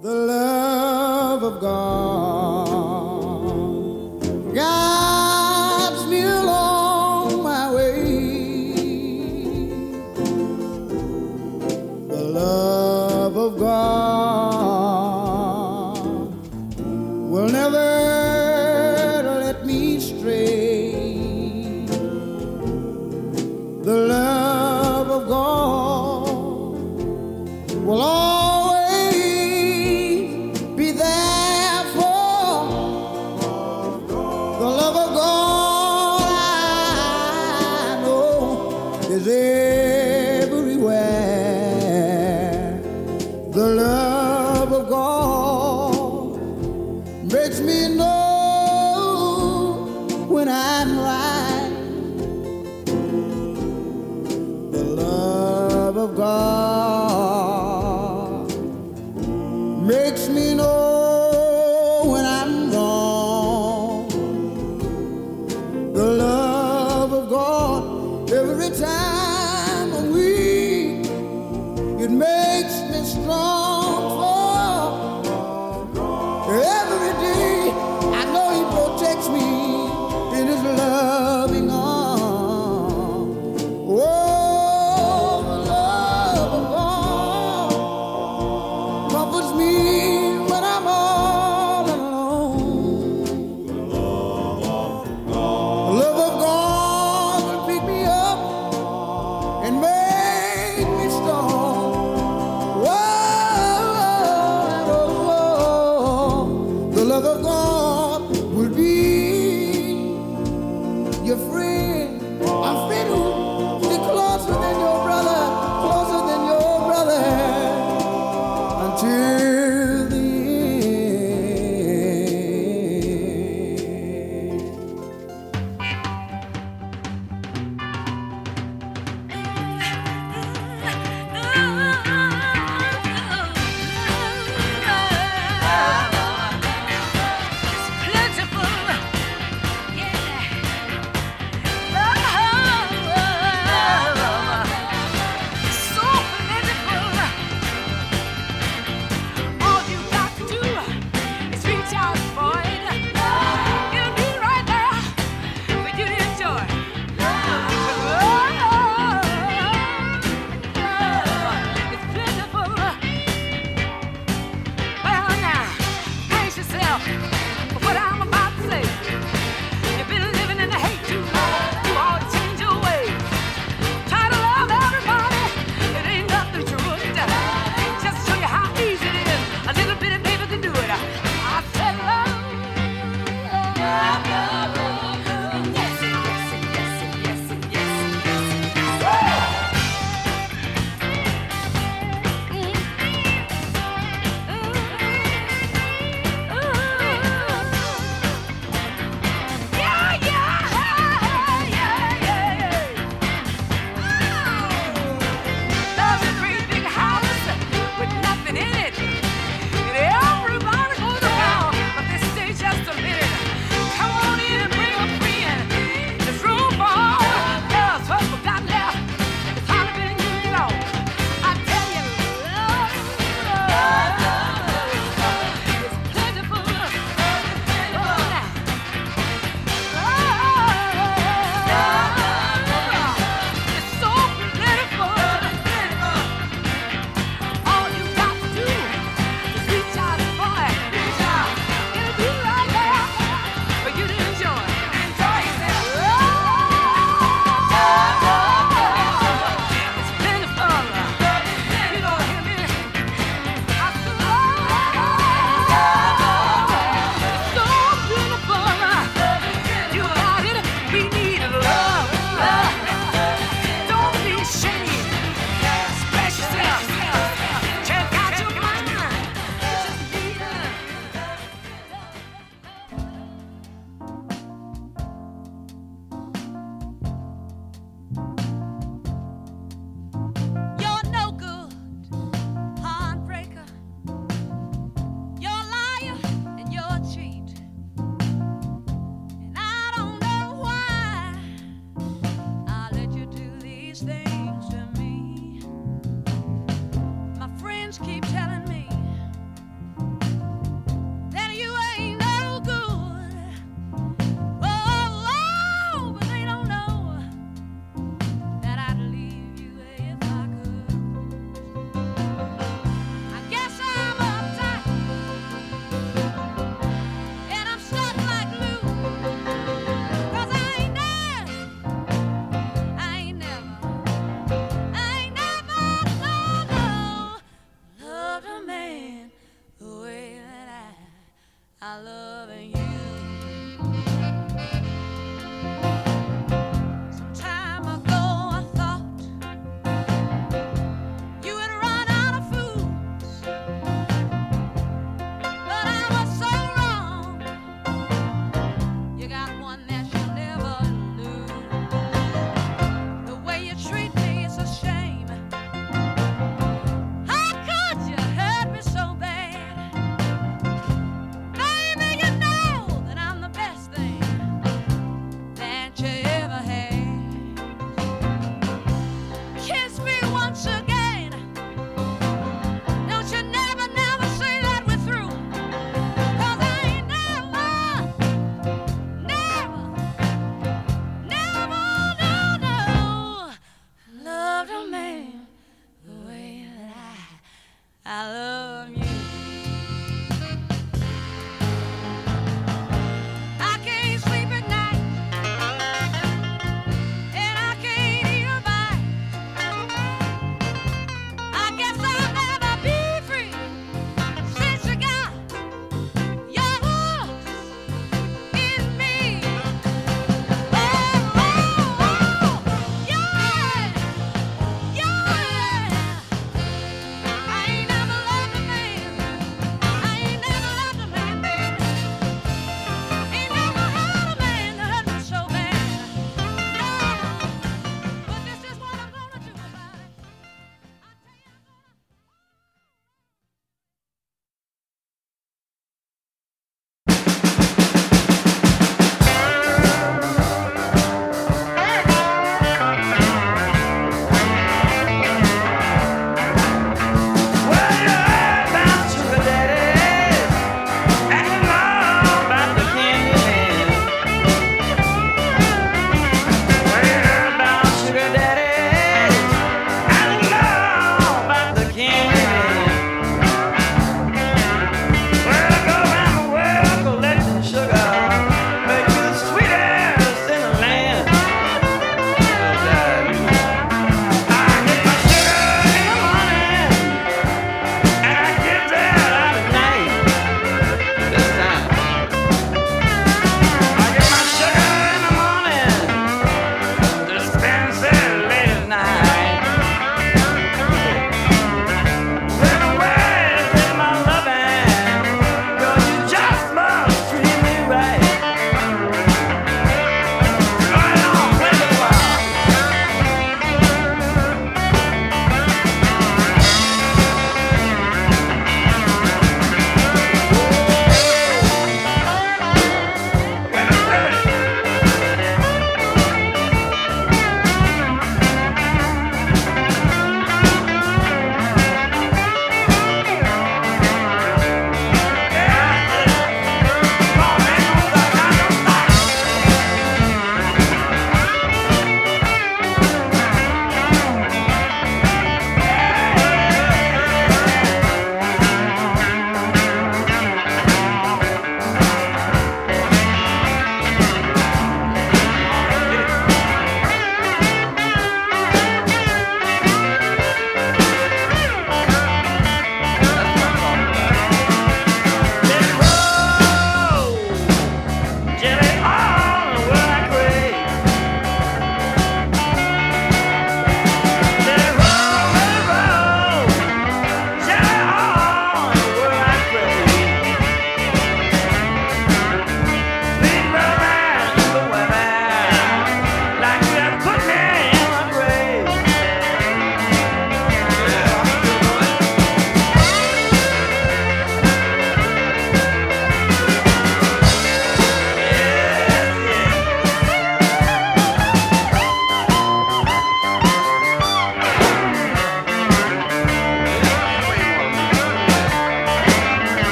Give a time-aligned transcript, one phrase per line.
[0.00, 2.27] the love of God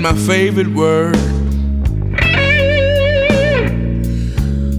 [0.00, 1.16] my favorite word.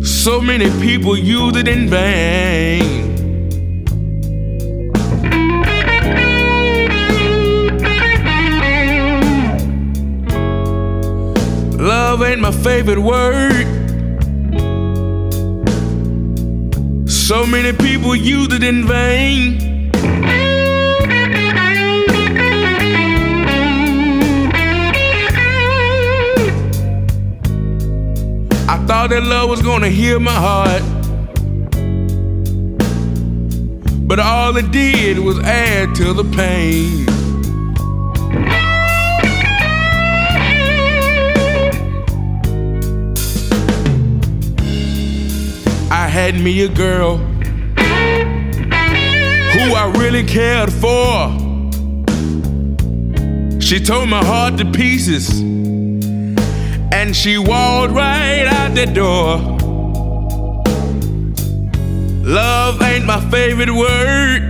[0.06, 2.84] So many people use it in vain.
[11.78, 13.66] Love ain't my favorite word.
[17.10, 19.69] So many people use it in vain.
[29.10, 30.84] That love was gonna heal my heart.
[34.08, 37.08] But all it did was add to the pain.
[45.92, 47.18] I had me a girl
[49.48, 51.32] who I really cared for.
[53.60, 55.42] She tore my heart to pieces
[57.02, 59.38] and she walked right out the door.
[62.26, 64.42] Love ain't my favorite word.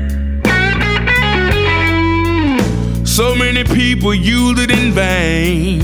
[3.07, 5.79] So many people use it in vain.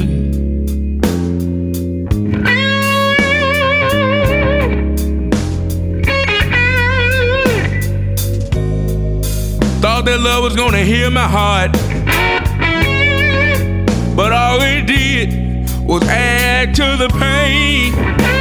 [9.81, 11.74] Thought that love was gonna heal my heart.
[14.15, 15.44] But all it did
[15.85, 18.34] was add to the pain.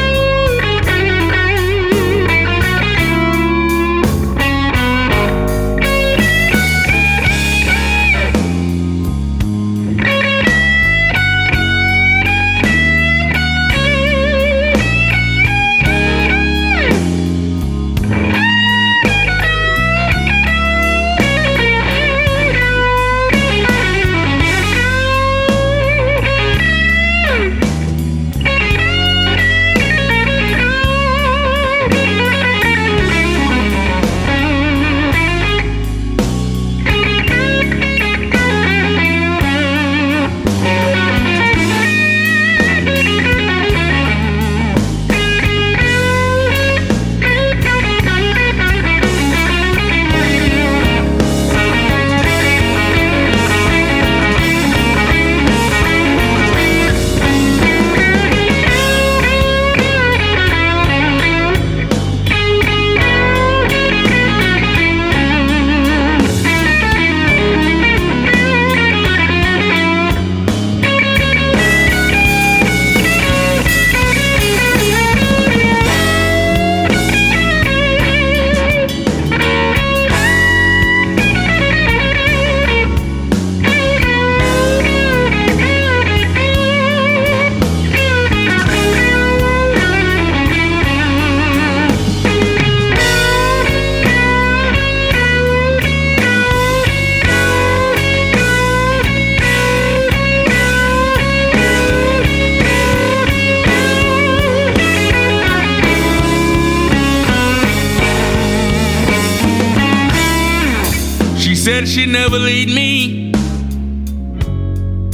[112.38, 113.32] Never me.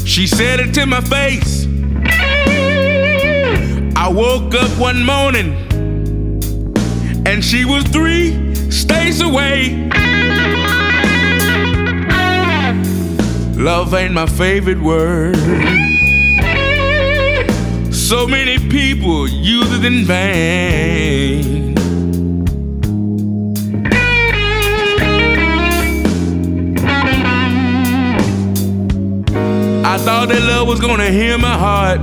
[0.04, 1.66] She said it to my face.
[3.96, 5.52] I woke up one morning
[7.26, 9.88] and she was three states away.
[13.54, 15.36] Love ain't my favorite word.
[17.92, 21.69] So many people use it in vain.
[29.92, 32.00] I thought that love was gonna heal my heart.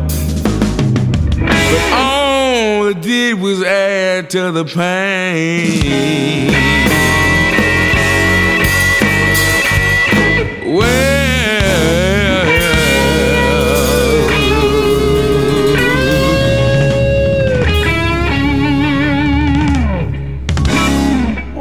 [1.40, 6.52] But all it did was add to the pain.
[10.76, 11.07] Well,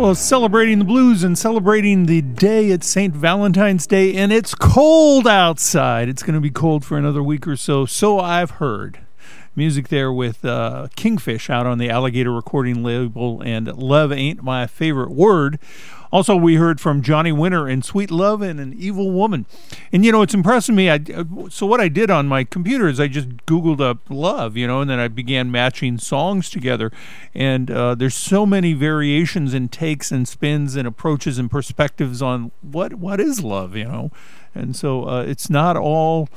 [0.07, 3.13] Well, celebrating the blues and celebrating the day it's St.
[3.13, 6.09] Valentine's Day, and it's cold outside.
[6.09, 9.01] It's going to be cold for another week or so, so I've heard.
[9.57, 14.69] Music there with uh, Kingfish out on the Alligator recording label, and Love Ain't My
[14.69, 15.59] Favorite Word.
[16.13, 19.47] Also, we heard from Johnny Winter and Sweet Love and An Evil Woman.
[19.93, 20.91] And, you know, it's impressing me.
[20.91, 21.01] I,
[21.49, 24.81] so, what I did on my computer is I just Googled up love, you know,
[24.81, 26.93] and then I began matching songs together.
[27.35, 32.53] And uh, there's so many variations and takes and spins and approaches and perspectives on
[32.63, 34.11] what what is love, you know.
[34.55, 36.29] And so uh, it's not all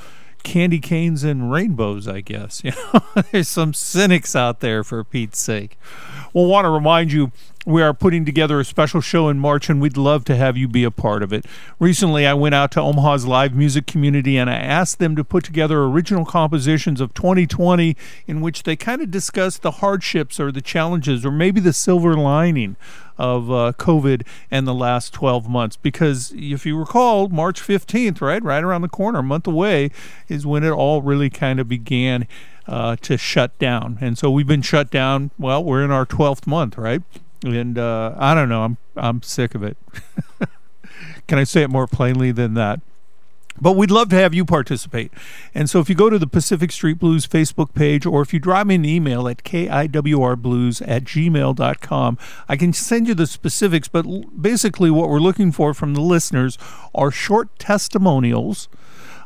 [0.44, 2.64] candy canes and rainbows, I guess.
[2.70, 5.78] You know, there's some cynics out there for Pete's sake.
[6.34, 7.32] we'll want to remind you
[7.66, 10.68] we are putting together a special show in March, and we'd love to have you
[10.68, 11.46] be a part of it.
[11.78, 15.44] Recently, I went out to Omaha's live music community and I asked them to put
[15.44, 17.98] together original compositions of 2020
[18.28, 22.16] in which they kind of discuss the hardships or the challenges or maybe the silver
[22.16, 22.78] lining
[23.18, 25.75] of uh, COVID and the last 12 months.
[25.75, 29.92] Because if you recall, March 15th, right, right around the corner, a month away,
[30.30, 32.25] is when it all really kind of began
[32.66, 33.98] uh, to shut down.
[34.00, 35.32] And so we've been shut down.
[35.38, 37.01] Well, we're in our 12th month, right?
[37.43, 38.63] And uh, I don't know.
[38.63, 39.77] I'm I'm sick of it.
[41.27, 42.81] Can I say it more plainly than that?
[43.62, 45.12] But we'd love to have you participate.
[45.53, 48.39] And so if you go to the Pacific Street Blues Facebook page or if you
[48.39, 52.17] drop me an email at kiwrblues at gmail.com,
[52.48, 53.88] I can send you the specifics.
[53.88, 54.05] But
[54.41, 56.57] basically, what we're looking for from the listeners
[56.96, 58.70] are short testimonials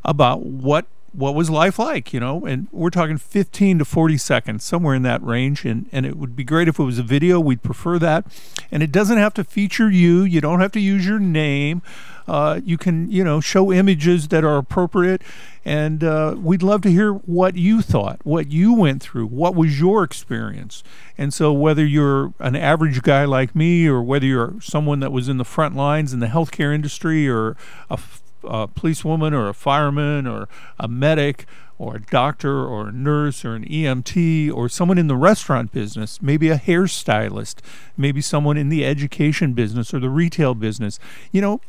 [0.04, 2.46] about what what was life like, you know?
[2.46, 5.64] And we're talking 15 to 40 seconds, somewhere in that range.
[5.64, 7.40] And, and it would be great if it was a video.
[7.40, 8.26] We'd prefer that.
[8.72, 11.82] And it doesn't have to feature you, you don't have to use your name.
[12.28, 15.22] Uh, you can, you know, show images that are appropriate.
[15.66, 19.80] And uh, we'd love to hear what you thought, what you went through, what was
[19.80, 20.84] your experience.
[21.18, 25.30] And so, whether you're an average guy like me, or whether you're someone that was
[25.30, 27.56] in the front lines in the healthcare industry, or
[27.90, 27.98] a
[28.44, 30.48] a policewoman or a fireman or
[30.80, 31.46] a medic
[31.78, 36.22] or a doctor or a nurse or an EMT or someone in the restaurant business,
[36.22, 37.56] maybe a hairstylist,
[37.98, 41.00] maybe someone in the education business or the retail business.
[41.32, 41.62] You know,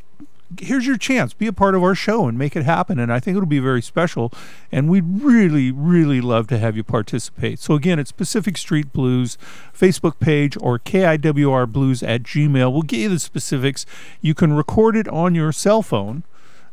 [0.59, 1.33] here's your chance.
[1.33, 2.99] Be a part of our show and make it happen.
[2.99, 4.31] And I think it'll be very special.
[4.71, 7.59] And we'd really, really love to have you participate.
[7.59, 9.37] So again, it's Pacific Street Blues
[9.77, 12.71] Facebook page or KIWR Blues at Gmail.
[12.71, 13.85] We'll get you the specifics.
[14.21, 16.23] You can record it on your cell phone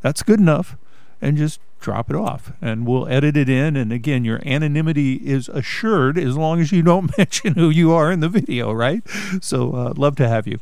[0.03, 0.77] that's good enough.
[1.21, 3.77] And just drop it off and we'll edit it in.
[3.77, 8.11] And again, your anonymity is assured as long as you don't mention who you are
[8.11, 9.03] in the video, right?
[9.41, 10.59] So, uh, love to have you.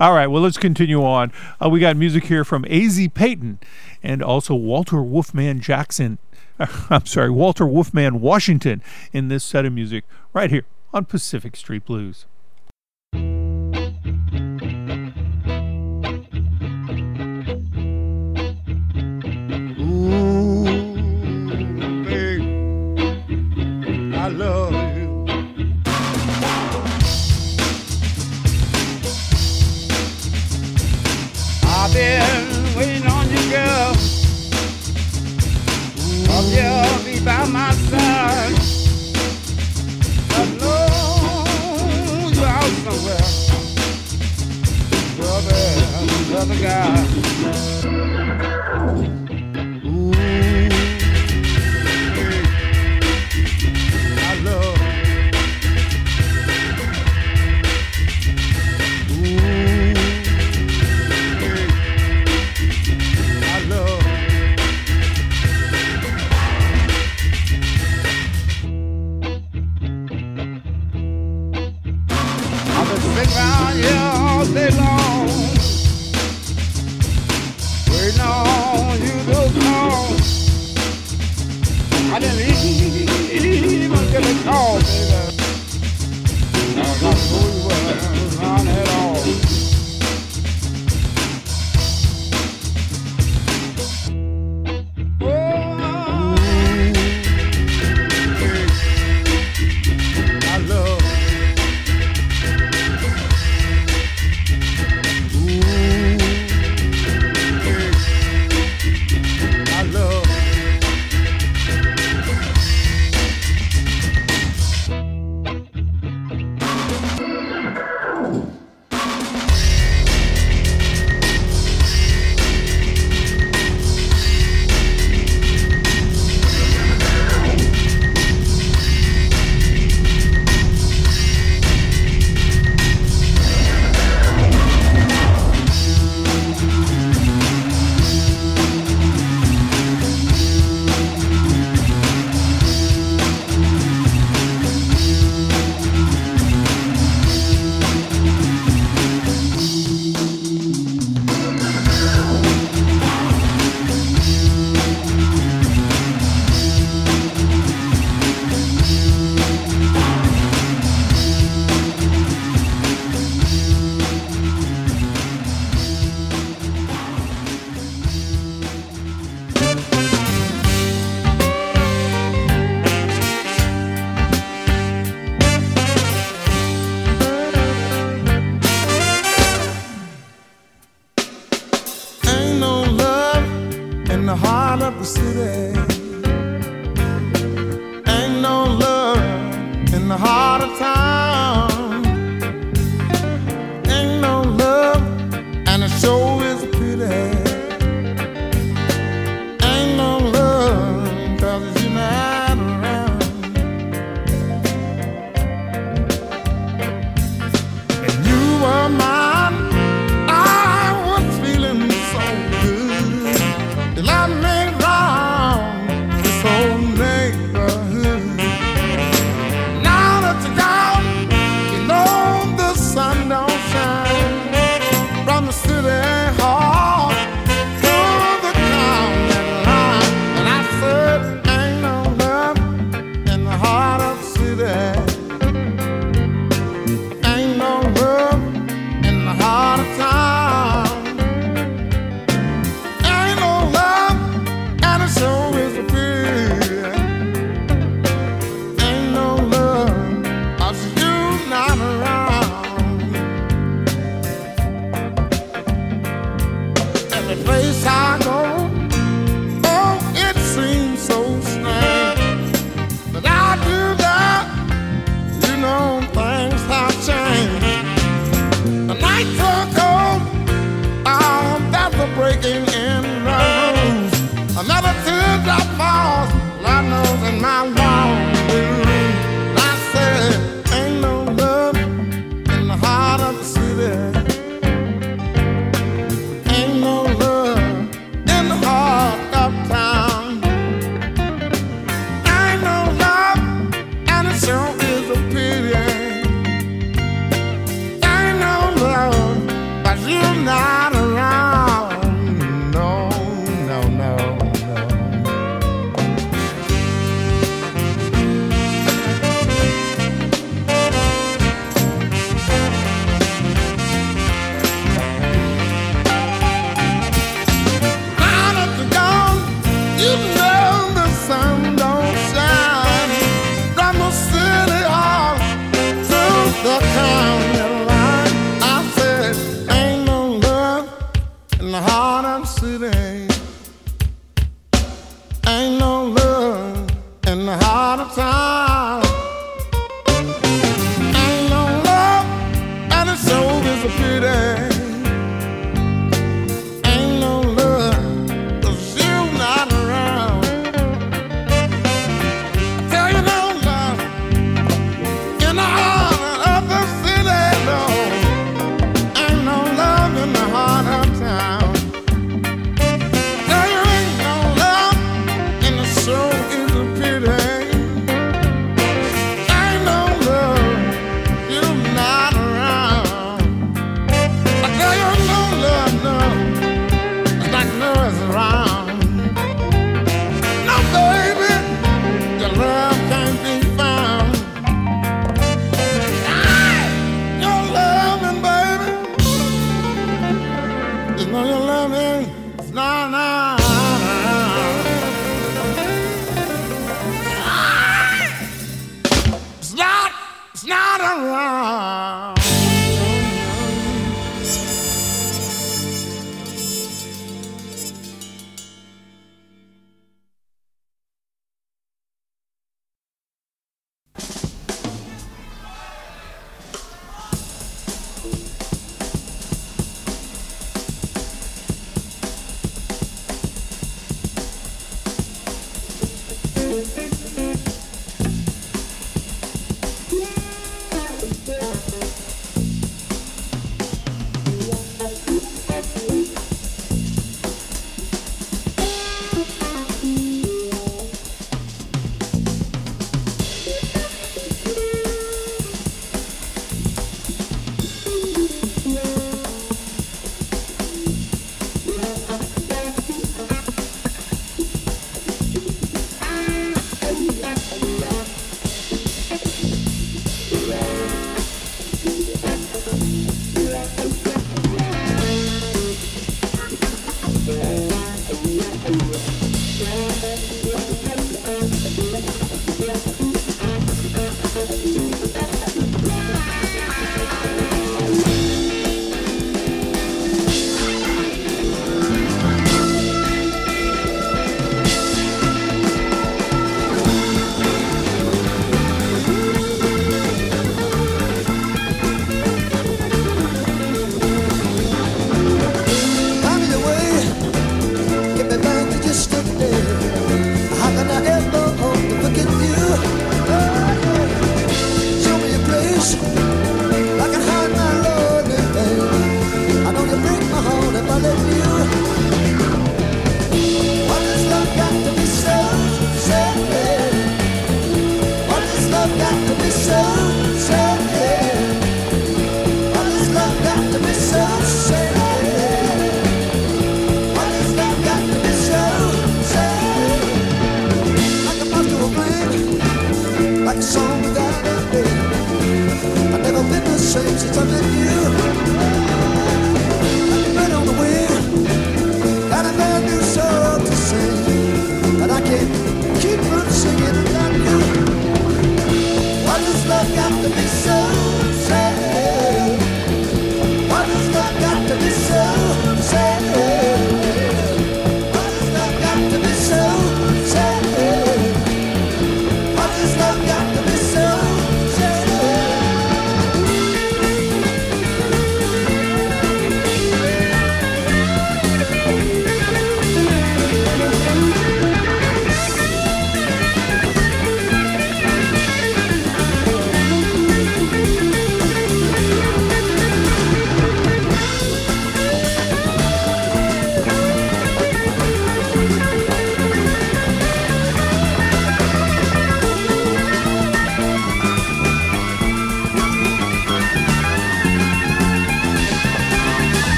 [0.00, 1.32] All right, well, let's continue on.
[1.62, 3.08] Uh, we got music here from A.Z.
[3.10, 3.60] Payton
[4.02, 6.18] and also Walter Wolfman Jackson.
[6.90, 11.84] I'm sorry, Walter Wolfman Washington in this set of music right here on Pacific Street
[11.84, 12.26] Blues.
[31.92, 32.31] Been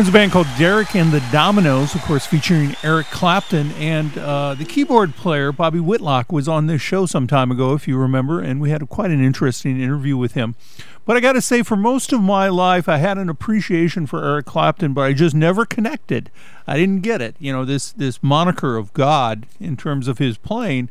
[0.00, 3.70] There's a band called Derek and the Dominos, of course, featuring Eric Clapton.
[3.72, 7.86] And uh, the keyboard player, Bobby Whitlock, was on this show some time ago, if
[7.86, 10.54] you remember, and we had a, quite an interesting interview with him.
[11.04, 14.24] But I got to say, for most of my life, I had an appreciation for
[14.24, 16.30] Eric Clapton, but I just never connected.
[16.66, 17.36] I didn't get it.
[17.38, 20.88] You know, this, this moniker of God in terms of his playing.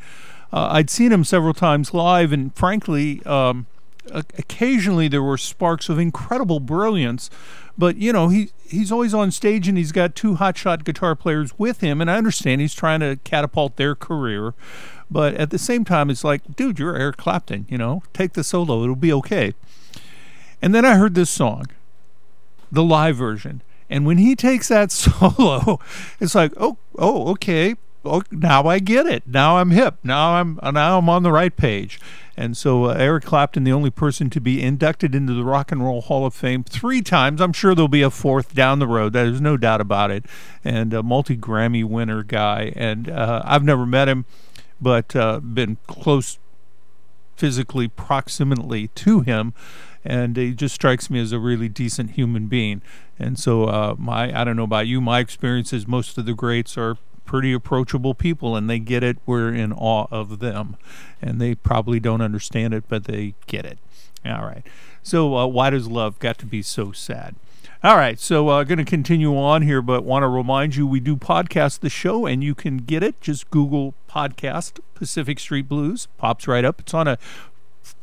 [0.53, 3.65] Uh, I'd seen him several times live, and frankly, um,
[4.11, 7.29] occasionally there were sparks of incredible brilliance
[7.79, 11.57] but you know he he's always on stage and he's got two hotshot guitar players
[11.57, 14.53] with him and i understand he's trying to catapult their career
[15.09, 18.43] but at the same time it's like dude you're eric clapton you know take the
[18.43, 19.53] solo it'll be okay
[20.61, 21.65] and then i heard this song
[22.71, 25.79] the live version and when he takes that solo
[26.19, 27.75] it's like oh oh okay
[28.05, 29.23] oh, now I get it.
[29.25, 29.95] Now I'm hip.
[30.03, 31.99] Now I'm now I'm on the right page.
[32.39, 35.83] And so uh, Eric Clapton, the only person to be inducted into the Rock and
[35.83, 37.41] Roll Hall of Fame three times.
[37.41, 39.11] I'm sure there'll be a fourth down the road.
[39.11, 40.25] There's no doubt about it.
[40.63, 42.71] And a multi Grammy winner guy.
[42.77, 44.23] And uh, I've never met him,
[44.79, 46.39] but uh, been close
[47.35, 49.53] physically proximately to him
[50.05, 52.81] and he just strikes me as a really decent human being.
[53.17, 56.33] And so, uh, my I don't know about you, my experience is most of the
[56.33, 56.97] greats are
[57.29, 59.19] pretty approachable people and they get it.
[59.27, 60.77] We're in awe of them.
[61.21, 63.77] And they probably don't understand it, but they get it.
[64.25, 64.63] All right.
[65.03, 67.35] So, uh, why does love got to be so sad?
[67.83, 70.99] All right, so uh, going to continue on here, but want to remind you we
[70.99, 73.21] do podcast the show, and you can get it.
[73.21, 76.81] Just Google podcast Pacific Street Blues, pops right up.
[76.81, 77.17] It's on a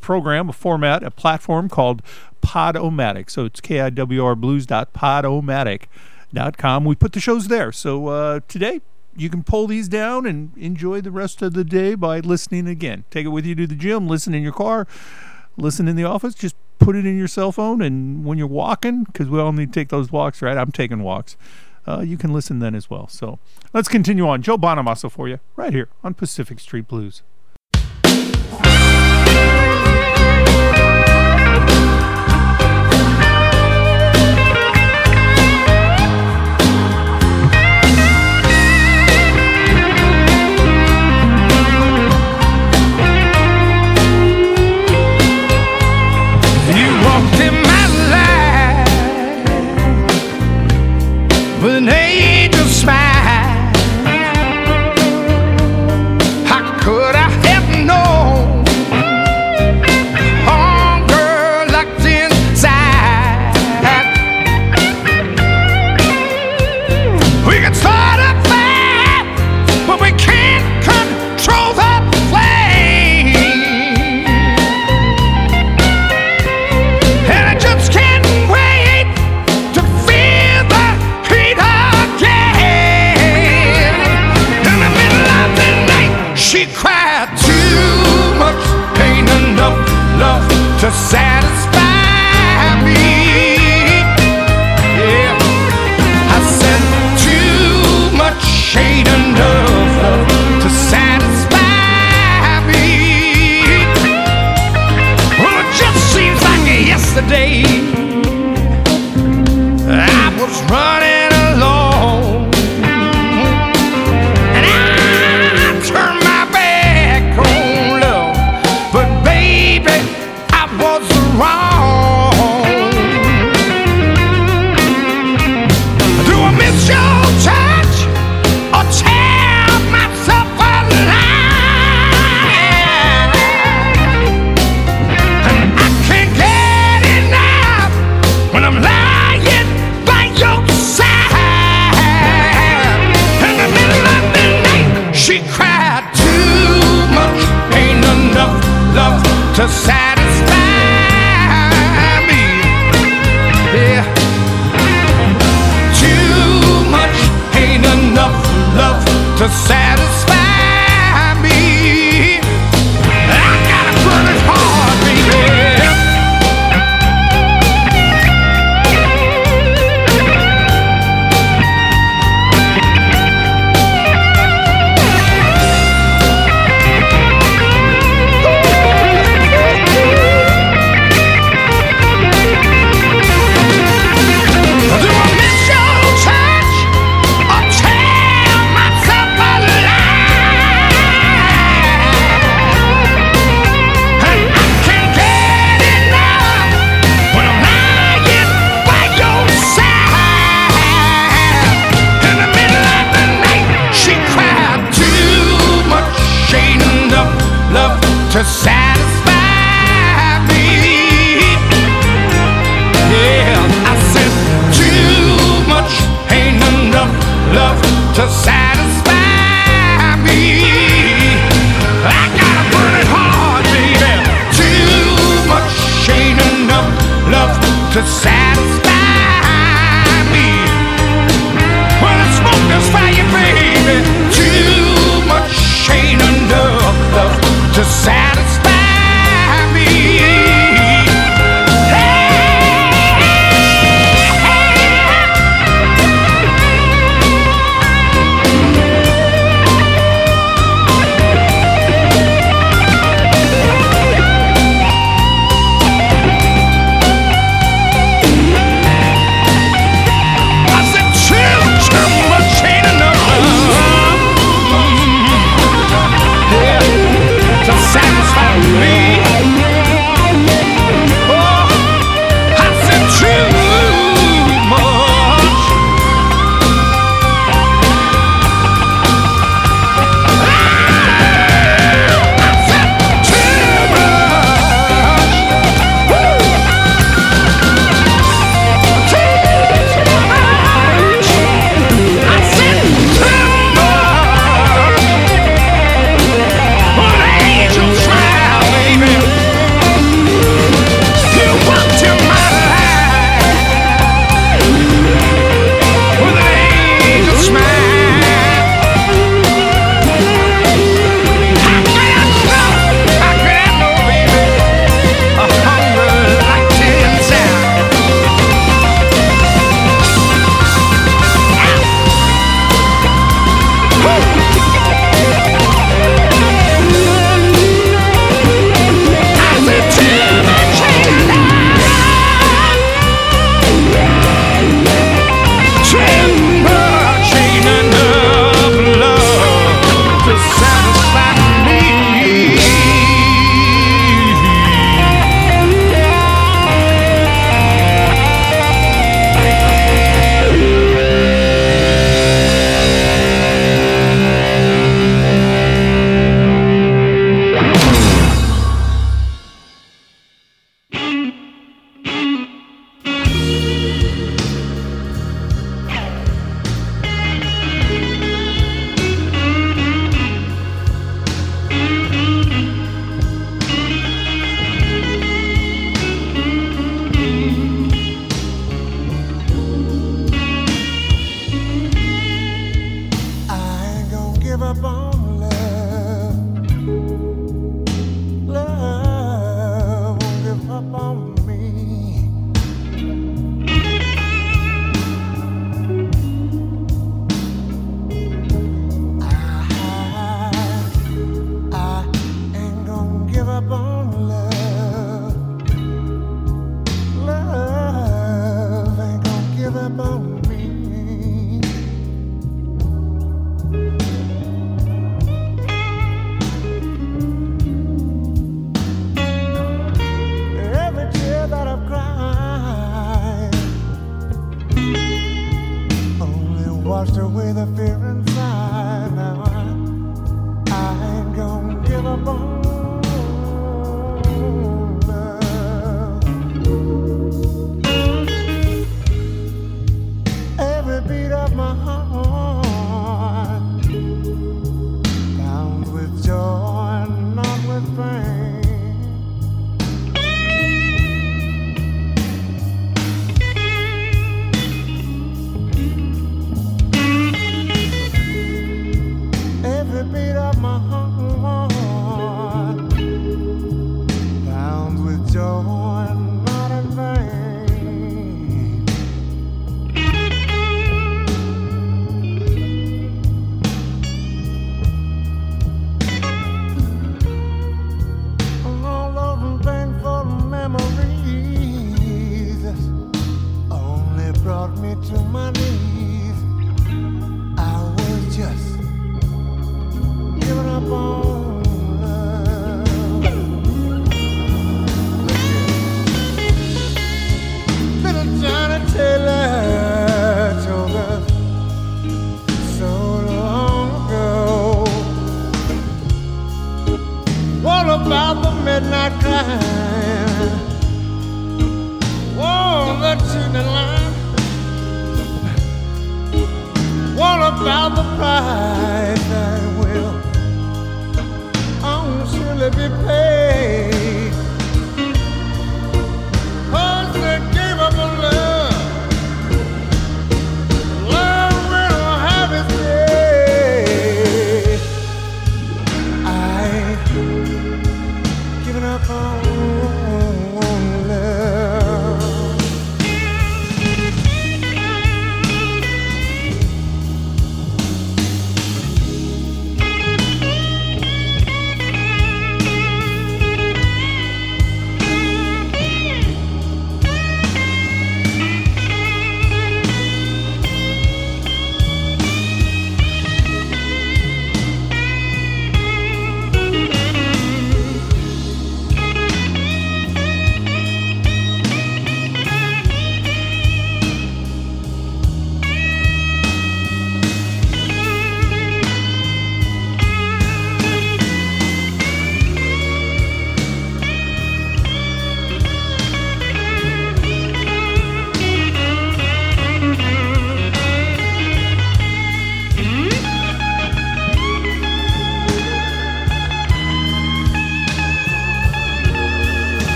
[0.00, 2.00] program, a format, a platform called
[2.40, 3.28] Podomatic.
[3.28, 6.84] So it's K I W R blues.podomatic.com.
[6.86, 7.70] We put the shows there.
[7.72, 8.80] So uh, today,
[9.16, 13.04] you can pull these down and enjoy the rest of the day by listening again.
[13.10, 14.86] Take it with you to the gym, listen in your car,
[15.56, 17.82] listen in the office, just put it in your cell phone.
[17.82, 20.56] And when you're walking, because we all need to take those walks, right?
[20.56, 21.36] I'm taking walks.
[21.86, 23.08] Uh, you can listen then as well.
[23.08, 23.38] So
[23.72, 24.42] let's continue on.
[24.42, 27.22] Joe Bonamassa for you right here on Pacific Street Blues.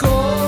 [0.00, 0.47] Yes,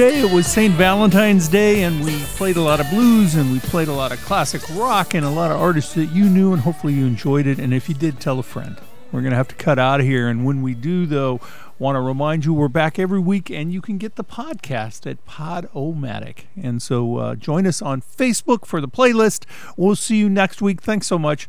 [0.00, 0.20] day.
[0.20, 0.72] It was St.
[0.76, 4.24] Valentine's Day, and we played a lot of blues and we played a lot of
[4.24, 7.58] classic rock and a lot of artists that you knew, and hopefully you enjoyed it.
[7.58, 8.78] And if you did, tell a friend.
[9.12, 10.26] We're going to have to cut out of here.
[10.26, 11.38] And when we do, though,
[11.78, 15.26] want to remind you we're back every week and you can get the podcast at
[15.26, 16.44] Podomatic.
[16.56, 19.44] And so uh, join us on Facebook for the playlist.
[19.76, 20.80] We'll see you next week.
[20.80, 21.46] Thanks so much.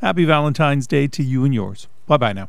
[0.00, 1.86] Happy Valentine's Day to you and yours.
[2.06, 2.48] Bye bye now.